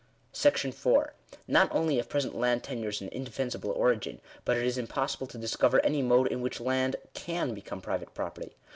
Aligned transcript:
§4. 0.33 1.09
Not 1.47 1.71
only 1.71 1.97
have 1.97 2.09
present 2.09 2.33
land 2.33 2.63
tenures 2.63 3.01
an 3.01 3.09
indefensible 3.09 3.69
origin, 3.69 4.19
but 4.45 4.57
it 4.57 4.65
is 4.65 4.79
impossible 4.79 5.27
to 5.27 5.37
discover 5.37 5.79
any 5.85 6.01
mode 6.01 6.25
in 6.31 6.41
which 6.41 6.59
land 6.59 6.95
can 7.13 7.53
become 7.53 7.81
private 7.81 8.11
property. 8.15 8.55